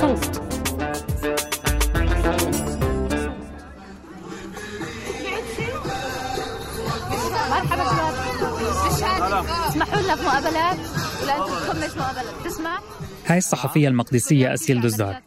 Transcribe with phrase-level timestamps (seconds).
[0.00, 0.40] صوت
[7.50, 7.84] مرحبا
[9.68, 10.76] تسمحوا لنا بمقابلات
[11.22, 12.24] ولا أنتم مقابلات.
[12.44, 12.78] تسمع؟
[13.26, 15.20] هاي الصحفية المقدسية أسيل دزار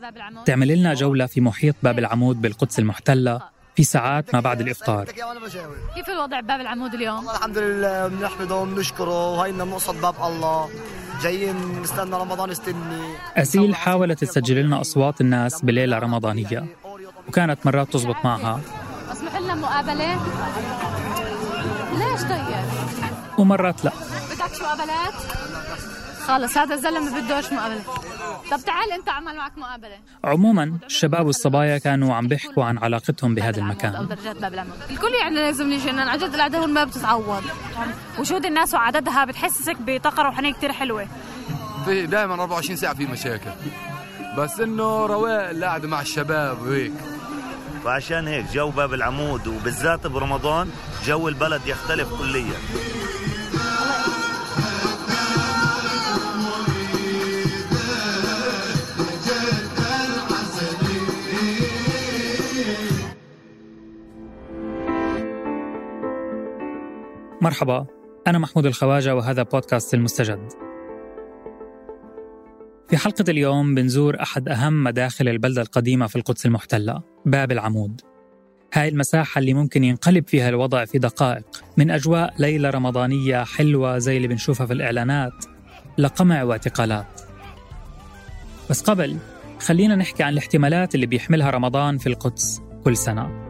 [0.45, 3.41] تعمل لنا جولة في محيط باب العمود بالقدس المحتلة
[3.75, 5.05] في ساعات ما بعد الإفطار.
[5.95, 10.69] كيف الوضع بباب العمود اليوم؟ الحمد لله بنحمده وبنشكره وهينا بنقصد باب الله.
[11.23, 16.66] جايين نستنى رمضان استني أسيل حاولت تسجل لنا أصوات الناس بليلة رمضانية
[17.27, 18.59] وكانت مرات تزبط معها
[19.11, 20.13] اسمح لنا مقابلة؟
[21.94, 22.66] ليش طيب؟
[23.38, 23.91] ومرات لا
[24.31, 25.13] بدكش مقابلات؟
[26.27, 27.81] خلص هذا الزلمة بدوش مقابلة.
[28.52, 29.97] طب تعال انت اعمل معك مقابلة.
[30.23, 33.95] عموما الشباب والصبايا كانوا عم بيحكوا عن علاقتهم بهذا المكان.
[33.95, 37.44] أو درجات باب العمود الكل يعني لازم نيجي لأن عن جد القعده هون ما بتتعوض.
[38.19, 41.07] وجود الناس وعددها بتحسسك بطاقة روحانية كثير حلوة.
[41.85, 43.51] في دائما 24 ساعة في مشاكل.
[44.38, 46.94] بس إنه رواق القعدة مع الشباب وهيك
[47.83, 50.69] فعشان هيك جو باب العمود وبالذات برمضان
[51.06, 52.57] جو البلد يختلف كليا.
[67.44, 67.86] مرحبا
[68.28, 70.50] أنا محمود الخواجة وهذا بودكاست المستجد.
[72.90, 78.02] في حلقة اليوم بنزور أحد أهم مداخل البلدة القديمة في القدس المحتلة باب العمود.
[78.74, 81.64] هاي المساحة اللي ممكن ينقلب فيها الوضع في دقائق.
[81.78, 85.46] من أجواء ليلة رمضانية حلوة زي اللي بنشوفها في الإعلانات
[85.98, 87.22] لقمع واعتقالات.
[88.70, 89.18] بس قبل
[89.60, 93.43] خلينا نحكي عن الاحتمالات اللي بيحملها رمضان في القدس كل سنة.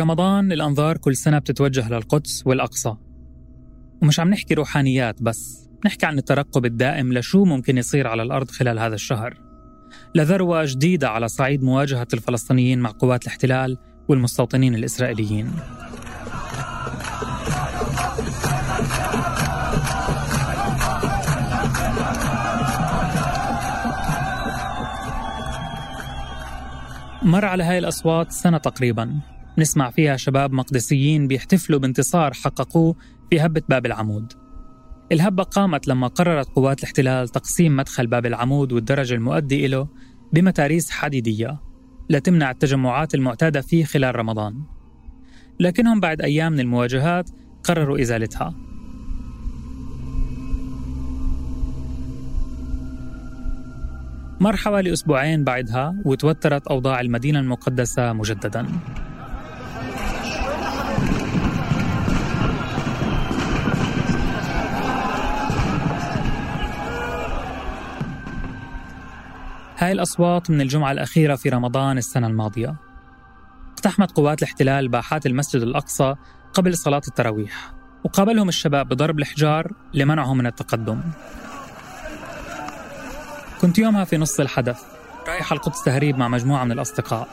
[0.00, 2.94] في رمضان الأنظار كل سنة بتتوجه للقدس والأقصى.
[4.02, 8.78] ومش عم نحكي روحانيات بس نحكي عن الترقب الدائم لشو ممكن يصير على الأرض خلال
[8.78, 9.38] هذا الشهر.
[10.14, 13.78] لذروة جديدة على صعيد مواجهة الفلسطينيين مع قوات الاحتلال
[14.08, 15.52] والمستوطنين الإسرائيليين.
[27.22, 29.20] مر على هاي الأصوات سنة تقريبا.
[29.58, 32.96] نسمع فيها شباب مقدسيين بيحتفلوا بانتصار حققوه
[33.30, 34.32] في هبة باب العمود.
[35.12, 39.88] الهبة قامت لما قررت قوات الاحتلال تقسيم مدخل باب العمود والدرج المؤدي إله
[40.32, 41.60] بمتاريس حديدية
[42.10, 44.62] لتمنع التجمعات المعتادة فيه خلال رمضان.
[45.60, 47.30] لكنهم بعد أيام من المواجهات
[47.64, 48.54] قرروا إزالتها.
[54.40, 58.66] مر حوالي أسبوعين بعدها وتوترت أوضاع المدينة المقدسة مجددا.
[69.90, 72.76] هاي الأصوات من الجمعة الأخيرة في رمضان السنة الماضية.
[73.72, 76.14] اقتحمت قوات الاحتلال باحات المسجد الأقصى
[76.54, 77.72] قبل صلاة التراويح
[78.04, 81.00] وقابلهم الشباب بضرب الحجار لمنعهم من التقدم.
[83.60, 84.82] كنت يومها في نص الحدث
[85.28, 87.28] رايح القدس تهريب مع مجموعة من الأصدقاء.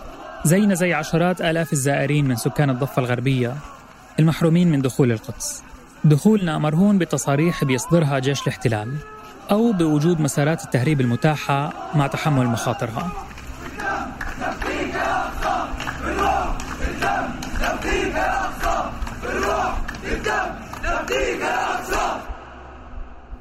[0.46, 3.56] زينا زي عشرات آلاف الزائرين من سكان الضفة الغربية
[4.20, 5.64] المحرومين من دخول القدس.
[6.04, 8.98] دخولنا مرهون بتصاريح بيصدرها جيش الاحتلال.
[9.52, 13.12] أو بوجود مسارات التهريب المتاحة مع تحمل مخاطرها.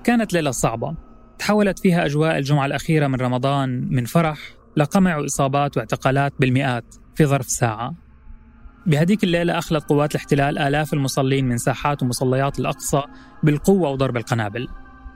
[0.05, 0.95] كانت ليلة صعبة.
[1.39, 4.39] تحولت فيها أجواء الجمعة الأخيرة من رمضان من فرح
[4.77, 7.95] لقمع وإصابات واعتقالات بالمئات في ظرف ساعة.
[8.87, 13.03] بهديك الليلة أخلت قوات الاحتلال آلاف المصلين من ساحات ومصليات الأقصى
[13.43, 14.69] بالقوة وضرب القنابل.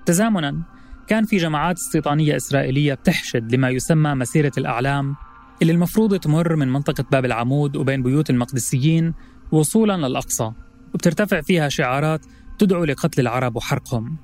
[0.07, 0.63] تزامنا
[1.11, 5.17] كان في جماعات استيطانية إسرائيلية بتحشد لما يسمى مسيرة الأعلام
[5.63, 9.15] اللي المفروض تمر من منطقة باب العمود وبين بيوت المقدسيين
[9.53, 10.53] وصولا للأقصى
[10.95, 12.27] وبترتفع فيها شعارات
[12.59, 14.17] تدعو لقتل العرب وحرقهم.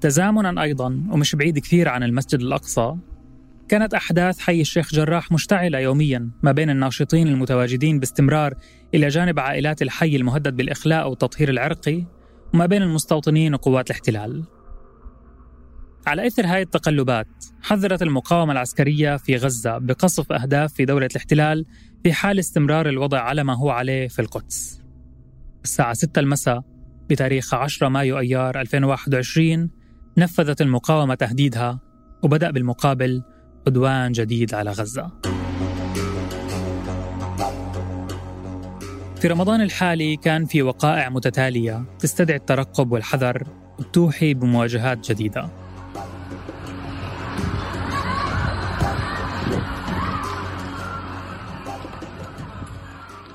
[0.00, 2.94] تزامنا أيضا ومش بعيد كثير عن المسجد الأقصى
[3.68, 8.54] كانت أحداث حي الشيخ جراح مشتعلة يوميا ما بين الناشطين المتواجدين باستمرار
[8.94, 12.04] إلى جانب عائلات الحي المهدد بالإخلاء والتطهير العرقي
[12.54, 14.59] وما بين المستوطنين وقوات الاحتلال.
[16.06, 17.26] على إثر هاي التقلبات
[17.62, 21.66] حذرت المقاومة العسكرية في غزة بقصف أهداف في دولة الاحتلال
[22.02, 24.80] في حال استمرار الوضع على ما هو عليه في القدس.
[25.64, 26.62] الساعة 6 المساء
[27.10, 29.70] بتاريخ 10 مايو أيار 2021
[30.18, 31.80] نفذت المقاومة تهديدها
[32.22, 33.22] وبدأ بالمقابل
[33.66, 35.10] عدوان جديد على غزة.
[39.20, 43.46] في رمضان الحالي كان في وقائع متتالية تستدعي الترقب والحذر
[43.78, 45.59] وتوحي بمواجهات جديدة.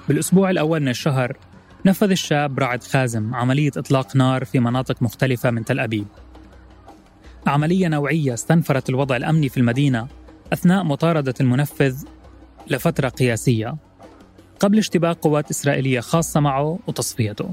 [0.08, 1.38] بالأسبوع الأول من الشهر
[1.86, 6.08] نفذ الشاب رعد خازم عملية إطلاق نار في مناطق مختلفة من تل أبيب.
[7.48, 10.08] عملية نوعية استنفرت الوضع الأمني في المدينة
[10.54, 12.04] أثناء مطاردة المنفذ
[12.68, 13.76] لفترة قياسية
[14.60, 17.52] قبل اشتباك قوات إسرائيلية خاصة معه وتصفيته.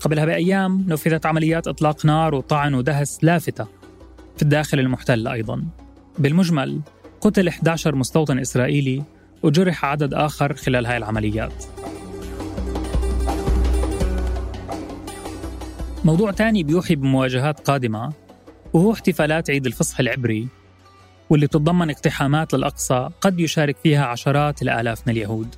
[0.00, 3.66] قبلها بأيام نفذت عمليات إطلاق نار وطعن ودهس لافتة
[4.36, 5.64] في الداخل المحتل أيضا.
[6.18, 6.80] بالمجمل
[7.20, 9.02] قتل 11 مستوطن إسرائيلي
[9.44, 11.64] وجرح عدد آخر خلال هاي العمليات.
[16.04, 18.12] موضوع تاني بيوحي بمواجهات قادمة
[18.72, 20.48] وهو احتفالات عيد الفصح العبري
[21.30, 25.54] واللي بتتضمن اقتحامات للأقصى قد يشارك فيها عشرات الآلاف من اليهود.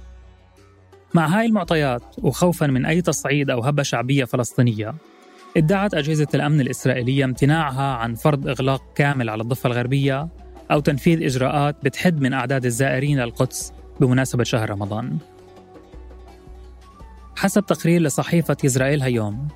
[1.15, 4.95] مع هاي المعطيات وخوفا من أي تصعيد أو هبة شعبية فلسطينية
[5.57, 10.29] ادعت أجهزة الأمن الإسرائيلية امتناعها عن فرض إغلاق كامل على الضفة الغربية
[10.71, 15.19] أو تنفيذ إجراءات بتحد من أعداد الزائرين للقدس بمناسبة شهر رمضان.
[17.37, 19.49] حسب تقرير لصحيفة إسرائيل هيوم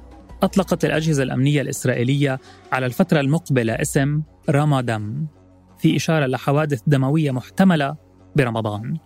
[0.43, 2.41] أطلقت الأجهزة الأمنية الإسرائيلية
[2.73, 5.27] على الفترة المقبلة اسم رمضان
[5.79, 7.97] في إشارة لحوادث دموية محتملة
[8.37, 8.97] برمضان.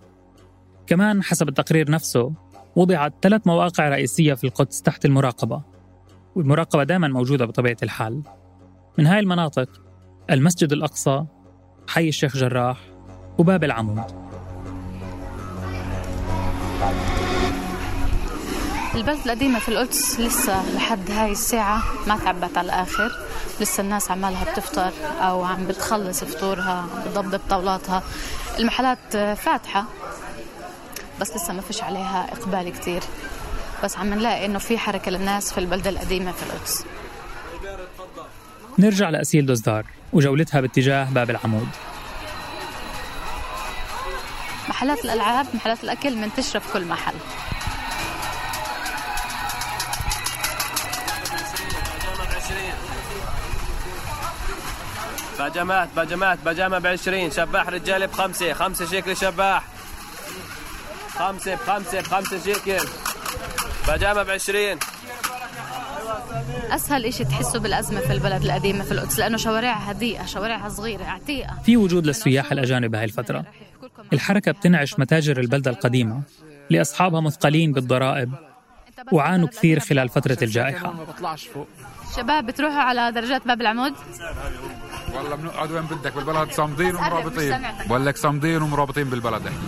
[0.86, 2.32] كمان حسب التقرير نفسه
[2.76, 5.62] وضعت ثلاث مواقع رئيسية في القدس تحت المراقبة
[6.34, 8.22] والمراقبة دائما موجودة بطبيعة الحال.
[8.98, 9.68] من هاي المناطق
[10.30, 11.24] المسجد الأقصى
[11.88, 12.80] حي الشيخ جراح
[13.38, 14.23] وباب العمود.
[18.94, 23.12] البلد القديمة في القدس لسه لحد هاي الساعة ما تعبت على الآخر.
[23.60, 28.02] لسه الناس عمالها بتفطر أو عم بتخلص فطورها بتضبط طاولاتها.
[28.58, 29.84] المحلات فاتحة
[31.20, 33.02] بس لسه ما فيش عليها إقبال كتير.
[33.84, 36.84] بس عم نلاقي إنه في حركة للناس في البلدة القديمة في القدس.
[38.78, 41.68] نرجع لأسيل دوزدار وجولتها باتجاه باب العمود.
[44.68, 47.14] محلات الألعاب محلات الأكل منتشرة في كل محل.
[55.44, 58.52] باجامات باجامات باجامة ب 20 شباح رجالي بخمسة.
[58.52, 59.64] خمسة شيكل شباح
[61.08, 62.86] خمسة بخمسة بخمسة شيكل
[63.88, 64.78] باجامة ب 20
[66.70, 71.58] أسهل إشي تحسه بالأزمة في البلد القديمة في القدس لأنه شوارعها ضيقه شوارعها صغيرة عتيقة.
[71.64, 73.44] في وجود للسياح الأجانب بهاي الفترة.
[74.12, 76.22] الحركة بتنعش متاجر البلدة القديمة
[76.70, 78.32] لأصحابها مثقلين بالضرائب
[79.12, 80.94] وعانوا كثير خلال فترة الجائحة.
[82.16, 83.94] شباب بتروحوا على درجات باب العمود؟
[85.14, 87.62] والله بنقعد وين بدك؟ بالبلد صامدين ومرابطين.
[87.88, 89.46] بقول لك صامدين ومرابطين بالبلد.
[89.46, 89.60] إحنا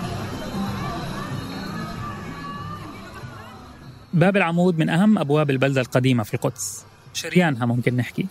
[4.15, 6.87] باب العمود من أهم أبواب البلدة القديمة في القدس.
[7.13, 8.27] شريانها ممكن نحكي.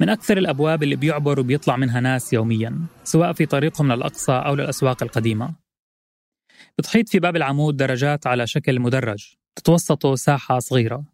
[0.00, 5.02] من أكثر الأبواب اللي بيعبر وبيطلع منها ناس يوميا سواء في طريقهم للأقصى أو للأسواق
[5.02, 5.54] القديمة.
[6.78, 11.04] بتحيط في باب العمود درجات على شكل مدرج تتوسطه ساحة صغيرة.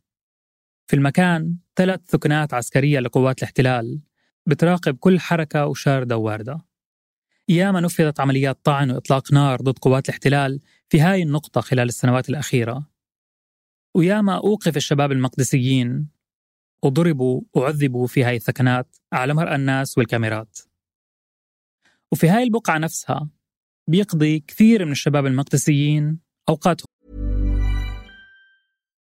[0.87, 4.00] في المكان ثلاث ثكنات عسكرية لقوات الاحتلال
[4.49, 6.61] بتراقب كل حركة وشاردة وواردة.
[7.49, 12.90] ياما نفذت عمليات طعن وإطلاق نار ضد قوات الاحتلال في هاي النقطة خلال السنوات الأخيرة.
[13.95, 16.09] وياما أوقف الشباب المقدسيين
[16.83, 20.59] وضربوا وعذبوا في هاي الثكنات على مرأى الناس والكاميرات.
[22.12, 23.28] وفي هاي البقعة نفسها
[23.88, 26.98] بيقضي كثير من الشباب المقدسيين أوقاتهم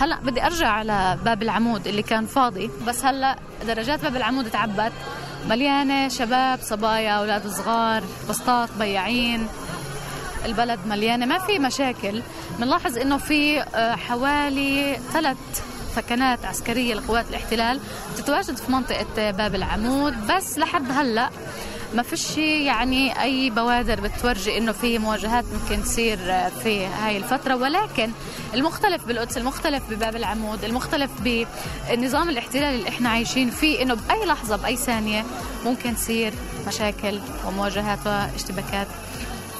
[0.00, 3.36] هلا بدي ارجع على باب العمود اللي كان فاضي بس هلا
[3.66, 4.92] درجات باب العمود تعبت.
[5.48, 9.48] مليانة شباب صبايا أولاد صغار بسطات بياعين.
[10.44, 12.22] البلد مليانة ما في مشاكل.
[12.58, 15.36] بنلاحظ إنه في آه، حوالي ثلاث
[15.94, 17.80] ثكنات عسكرية لقوات الاحتلال
[18.16, 20.26] تتواجد في منطقة باب العمود.
[20.26, 21.30] بس لحد هلا
[21.94, 26.16] ما فيش يعني أي بوادر بتورجي إنه في مواجهات ممكن تصير
[26.50, 27.56] في هاي الفترة.
[27.56, 28.10] ولكن
[28.54, 34.56] المختلف بالقدس المختلف بباب العمود المختلف بالنظام الاحتلالي اللي إحنا عايشين فيه إنه بأي لحظة
[34.56, 35.24] بأي ثانية
[35.64, 36.32] ممكن تصير
[36.66, 38.86] مشاكل ومواجهات واشتباكات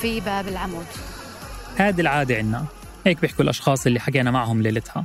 [0.00, 0.86] في باب العمود.
[1.76, 2.64] هذه العادة عنا.
[3.06, 5.04] هيك بيحكوا الأشخاص اللي حكينا معهم ليلتها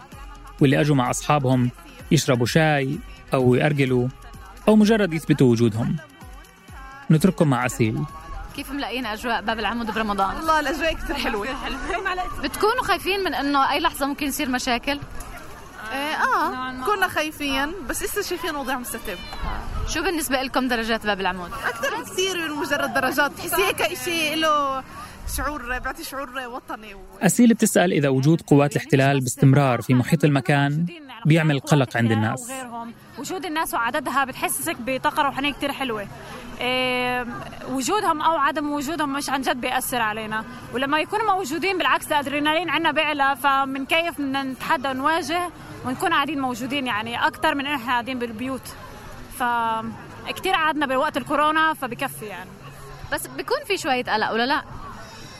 [0.60, 1.70] واللي أجوا مع أصحابهم
[2.12, 2.98] يشربوا شاي
[3.34, 4.08] أو يأرجلوا
[4.68, 5.96] أو مجرد يثبتوا وجودهم.
[7.12, 8.04] نترككم مع أسيل.
[8.56, 11.48] كيف ملاقيين أجواء باب العمود برمضان؟ والله الأجواء كثير حلوة.
[12.44, 15.00] بتكونوا خايفين من إنه أي لحظة ممكن يصير مشاكل؟
[15.92, 19.18] إيه آه كنا خايفين بس لسه شايفين وضع مستتب
[19.88, 23.32] شو بالنسبة لكم درجات باب العمود؟ أكثر بكثير من مجرد درجات.
[23.32, 24.84] تحسي هيك شيء له
[25.38, 27.00] شعور بيعطي شعور وطني و...
[27.22, 30.86] أسيل بتسأل إذا وجود قوات الاحتلال باستمرار في محيط المكان
[31.26, 32.52] بيعمل قلق عند الناس.
[33.18, 36.08] وجود الناس وعددها بتحسسك بطاقة روحانية كتير حلوة.
[37.70, 40.46] وجودهم أو عدم وجودهم مش عن جد بيأثر علينا.
[40.74, 45.50] ولما يكونوا موجودين بالعكس الادرينالين عندنا بيعلى فمنكيف بدنا نتحدى ونواجه
[45.86, 48.68] ونكون قاعدين موجودين يعني أكثر من إحنا قاعدين بالبيوت.
[49.40, 49.44] ف
[50.36, 52.50] كثير قعدنا بوقت الكورونا فبكفي يعني.
[53.12, 54.64] بس بيكون في شوية قلق ولا لا؟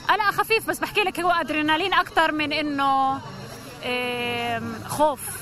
[0.08, 3.20] قلق خفيف بس بحكي لك هو ادرينالين أكثر من إنه
[4.88, 5.39] خوف.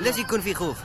[0.00, 0.76] ليش يكون في خوف؟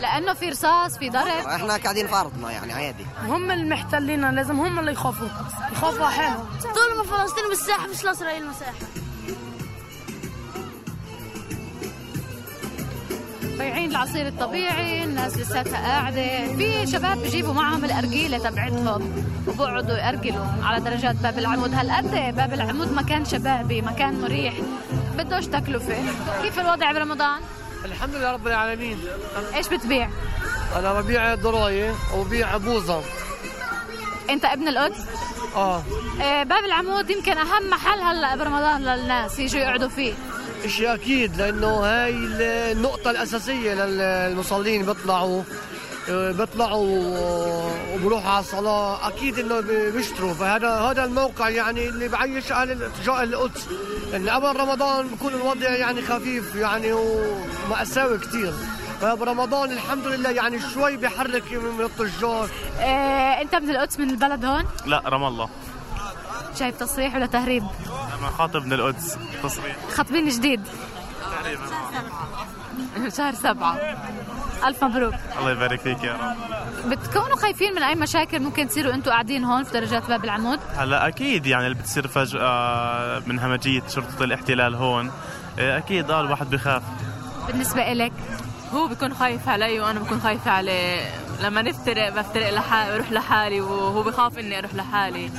[0.00, 1.46] لأنه في رصاص في ضرب.
[1.46, 3.06] إحنا قاعدين في ارضنا يعني عادي.
[3.26, 5.28] هم المحتلين لازم هم اللي يخافوا.
[5.72, 8.72] يخافوا حالهم طول ما فلسطين بالساحة مش لاسرائيل مساحة.
[13.58, 16.56] بيعين العصير الطبيعي الناس لساتها قاعدة.
[16.56, 21.74] في شباب بيجيبوا معهم الأرجيلة تبعتهم وبقعدوا يأرجلوا على درجات باب العمود.
[21.74, 24.54] هالقد باب العمود مكان شبابي مكان مريح.
[25.16, 26.10] بدوش فيه
[26.42, 27.40] كيف الوضع برمضان؟
[27.84, 28.98] الحمد لله رب العالمين.
[29.54, 30.10] إيش بتبيع؟
[30.76, 33.02] أنا ببيع ضراية وببيع بوظه
[34.30, 35.04] أنت ابن القدس؟
[35.56, 35.82] آه.
[36.20, 40.14] إيه باب العمود يمكن أهم محل هلأ برمضان للناس يجوا يقعدوا فيه.
[40.66, 42.14] شيء أكيد لأنه هاي
[42.72, 45.42] النقطة الأساسية للمصلين بيطلعوا.
[46.10, 47.14] بيطلعوا
[47.94, 49.08] وبروحوا على الصلاة.
[49.08, 49.60] أكيد إنه
[49.90, 50.34] بيشتروا.
[50.34, 53.66] فهذا هذا الموقع يعني اللي بعيش أهل القدس.
[54.14, 58.52] إن قبل رمضان بكون الوضع يعني خفيف يعني ومأساوي كثير
[59.00, 62.48] فبرمضان الحمد لله يعني شوي بحرك من التجار.
[62.78, 65.48] إيه أنت من القدس من البلد هون؟ لا رام الله.
[66.58, 67.64] شايف تصريح ولا تهريب؟
[68.18, 69.16] أنا خاطب من القدس.
[69.42, 69.76] تصريح.
[69.94, 70.60] خاطبين جديد.
[71.40, 71.62] تقريبا.
[73.08, 73.78] شهر سبعة.
[74.64, 75.14] ألف مبروك.
[75.38, 76.90] الله يبارك فيك يا رب.
[76.90, 81.08] بتكونوا خايفين من أي مشاكل ممكن تصيروا أنتوا قاعدين هون في درجات باب العمود؟ هلا
[81.08, 85.10] أكيد يعني اللي بتصير فجأة من همجية شرطة الاحتلال هون
[85.58, 86.82] أكيد آه الواحد بخاف.
[87.48, 88.12] بالنسبة إلك؟
[88.74, 91.10] هو بيكون خايف علي وأنا بكون خايفة عليه.
[91.42, 95.30] لما نفترق بفترق لحالي بروح لحالي وهو بخاف إني أروح لحالي.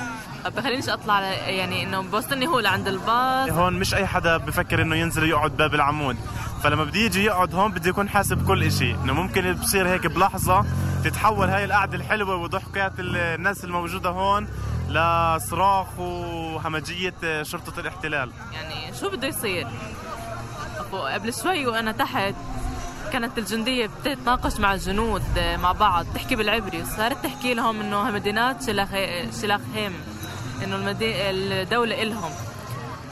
[0.46, 3.50] بخلينيش أطلع يعني إنه بوصلني هو لعند الباص.
[3.50, 6.18] هون مش أي حدا بفكر إنه ينزل يقعد باب العمود.
[6.64, 10.66] فلما بده يجي يقعد هون بده يكون حاسب كل شيء إنه ممكن بصير هيك بلحظة
[11.04, 14.48] تتحول هاي القعدة الحلوة وضحكات الناس الموجودة هون
[14.90, 18.32] لصراخ وهمجية شرطة الاحتلال.
[18.54, 19.68] يعني شو بده يصير؟
[20.92, 22.36] قبل شوي وأنا تحت
[23.12, 25.24] كانت الجندية بتتناقش مع الجنود
[25.62, 26.86] مع بعض تحكي بالعبري.
[26.86, 28.90] صارت تحكي لهم إنه مدينات شلاخ
[29.42, 29.94] شلاخهم
[30.64, 31.30] إنه المدي...
[31.30, 32.32] الدولة إلهم.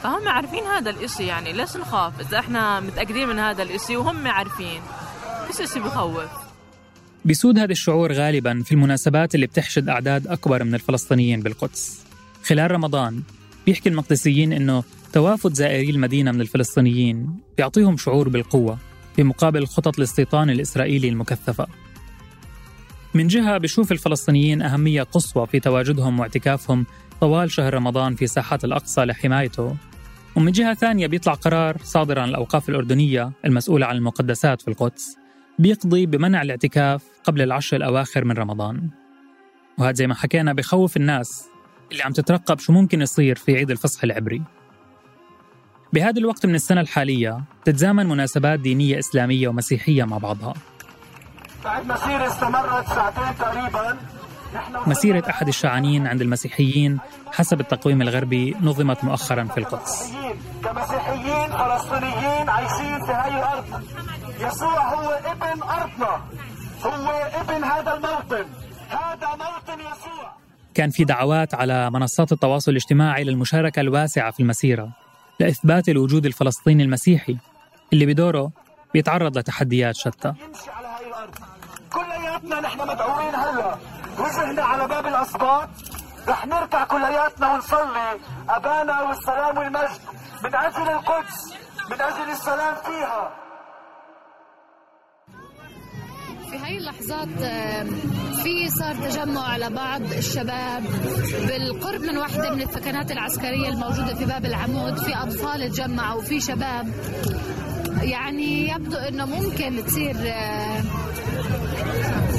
[0.02, 4.80] فهم عارفين هذا الإشي يعني ليش نخاف؟ إذا إحنا متأكدين من هذا الإشي وهم عارفين.
[5.46, 6.30] فيش إشي بخوف؟
[7.24, 12.00] بيسود هذا الشعور غالبا في المناسبات اللي بتحشد أعداد أكبر من الفلسطينيين بالقدس.
[12.44, 13.22] خلال رمضان
[13.66, 18.78] بيحكي المقدسيين إنه توافد زائري المدينة من الفلسطينيين بيعطيهم شعور بالقوة
[19.18, 21.66] بمقابل خطط الاستيطان الإسرائيلي المكثفة.
[23.14, 26.86] من جهة بشوف الفلسطينيين أهمية قصوى في تواجدهم واعتكافهم
[27.20, 29.76] طوال شهر رمضان في ساحات الأقصى لحمايته
[30.36, 35.16] ومن جهة ثانية بيطلع قرار صادر عن الأوقاف الأردنية المسؤولة عن المقدسات في القدس
[35.58, 38.90] بيقضي بمنع الاعتكاف قبل العشر الأواخر من رمضان.
[39.78, 41.48] وهذا زي ما حكينا بخوف الناس
[41.92, 44.42] اللي عم تترقب شو ممكن يصير في عيد الفصح العبري.
[45.92, 50.54] بهذا الوقت من السنة الحالية تتزامن مناسبات دينية إسلامية ومسيحية مع بعضها.
[51.64, 53.98] بعد مسيرة استمرت ساعتين تقريبا
[54.86, 56.98] مسيرة أحد الشعانين عند المسيحيين
[57.32, 60.12] حسب التقويم الغربي نظمت مؤخرا في القدس.
[60.64, 63.82] كمسيحيين فلسطينيين عايشين في هاي الأرض.
[64.40, 66.22] يسوع هو ابن أرضنا.
[66.82, 68.44] هو ابن هذا الموطن.
[68.88, 70.32] هذا موطن يسوع.
[70.74, 74.88] كان في دعوات على منصات التواصل الاجتماعي للمشاركة الواسعة في المسيرة
[75.40, 77.36] لإثبات الوجود الفلسطيني المسيحي
[77.92, 78.50] اللي بدوره
[78.94, 80.32] بيتعرض لتحديات شتى.
[81.92, 83.76] كلياتنا نحن مدعوين هلا.
[84.18, 85.68] وجهنا على باب الاسباط
[86.28, 88.20] رح نركع كلياتنا ونصلي.
[88.48, 90.00] أبانا والسلام والمجد.
[90.44, 91.54] من أجل القدس
[91.90, 93.34] من أجل السلام فيها.
[96.50, 97.28] في هاي اللحظات
[98.42, 100.82] في صار تجمع على بعض الشباب
[101.46, 104.98] بالقرب من واحدة من الثكنات العسكرية الموجودة في باب العمود.
[104.98, 106.92] في أطفال تجمعوا وفي شباب.
[108.02, 110.16] يعني يبدو أنه ممكن تصير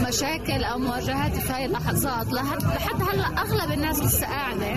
[0.09, 4.73] مشاكل أو مواجهات في هاي اللحظات لحد هلا أغلب الناس لسه قاعدة.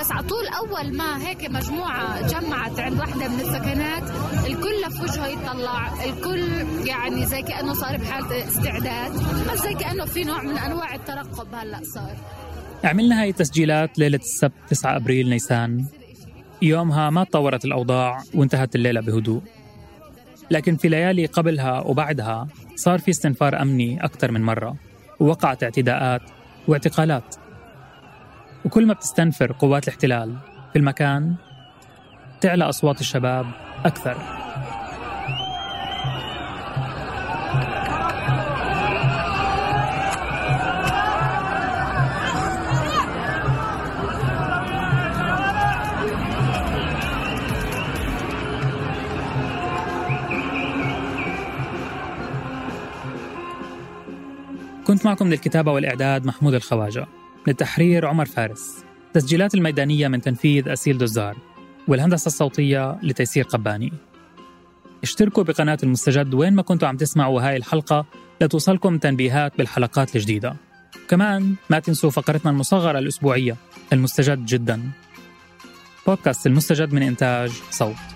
[0.00, 4.02] بس على طول أول ما هيك مجموعة جمعت عند وحده من السكنات
[4.46, 9.12] الكل لف وجهه يطلع الكل يعني زي كأنه صار بحالة استعداد
[9.52, 12.16] بس زي كأنه في نوع من أنواع الترقب هلا صار.
[12.84, 15.84] عملنا هاي التسجيلات ليلة السبت 9 أبريل نيسان.
[16.62, 19.42] يومها ما تطورت الأوضاع وانتهت الليلة بهدوء.
[20.50, 24.76] لكن في ليالي قبلها وبعدها صار في استنفار أمني أكثر من مرة
[25.20, 26.22] ووقعت اعتداءات
[26.68, 27.36] واعتقالات.
[28.64, 30.36] وكل ما بتستنفر قوات الاحتلال
[30.72, 31.34] في المكان
[32.40, 33.46] تعلى أصوات الشباب
[33.84, 34.35] أكثر.
[54.96, 57.06] كنت معكم للكتابة والإعداد محمود الخواجة
[57.46, 61.36] للتحرير عمر فارس تسجيلات الميدانية من تنفيذ أسيل دوزار
[61.88, 63.92] والهندسة الصوتية لتيسير قباني.
[65.02, 68.06] اشتركوا بقناة المستجد وين ما كنتوا عم تسمعوا هاي الحلقة
[68.40, 70.56] لتوصلكم تنبيهات بالحلقات الجديدة.
[71.08, 73.56] كمان ما تنسوا فقرتنا المصغرة الأسبوعية
[73.92, 74.90] المستجد جدا.
[76.06, 78.15] بودكاست المستجد من إنتاج صوت.